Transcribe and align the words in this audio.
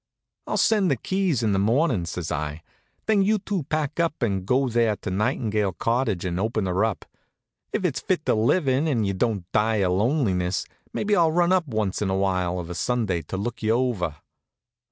"I'll 0.47 0.57
send 0.57 0.89
the 0.89 0.95
keys 0.95 1.43
in 1.43 1.51
the 1.53 1.59
mornin'," 1.59 2.07
says 2.07 2.31
I. 2.31 2.63
"Then 3.05 3.21
you 3.21 3.37
two 3.37 3.65
pack 3.69 3.99
up 3.99 4.23
and 4.23 4.47
go 4.47 4.63
out 4.65 4.71
there 4.71 4.95
to 4.95 5.11
Nightingale 5.11 5.73
Cottage 5.73 6.25
and 6.25 6.39
open 6.39 6.65
her 6.65 6.83
up. 6.83 7.05
If 7.71 7.85
it's 7.85 7.99
fit 7.99 8.25
to 8.25 8.33
live 8.33 8.67
in, 8.67 8.87
and 8.87 9.05
you 9.05 9.13
don't 9.13 9.45
die 9.51 9.75
of 9.75 9.91
lonesomeness, 9.91 10.65
maybe 10.91 11.15
I'll 11.15 11.31
run 11.31 11.51
up 11.53 11.67
once 11.67 12.01
in 12.01 12.09
a 12.09 12.17
while 12.17 12.57
of 12.57 12.71
a 12.71 12.73
Sunday 12.73 13.21
to 13.21 13.37
look 13.37 13.61
you 13.61 13.73
over." 13.73 14.15